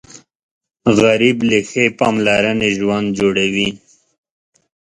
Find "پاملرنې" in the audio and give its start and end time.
1.99-2.69